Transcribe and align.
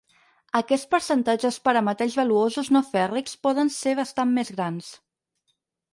Aquests 0.59 0.87
percentatges 0.93 1.59
per 1.67 1.75
a 1.75 1.83
metalls 1.89 2.17
valuosos 2.21 2.73
no 2.77 2.83
fèrrics 2.89 3.39
poden 3.49 3.73
ser 3.77 3.97
bastant 4.01 4.37
més 4.39 4.55
grans. 4.57 4.91